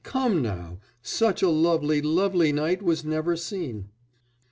[0.03, 3.89] "Come, now, such a lovely, lovely night was never seen!"